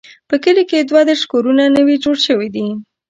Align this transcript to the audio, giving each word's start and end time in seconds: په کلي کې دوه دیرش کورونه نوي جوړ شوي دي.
په 0.29 0.35
کلي 0.43 0.63
کې 0.69 0.79
دوه 0.89 1.01
دیرش 1.07 1.21
کورونه 1.31 1.63
نوي 1.77 1.95
جوړ 2.03 2.15
شوي 2.27 2.49
دي. 2.55 2.67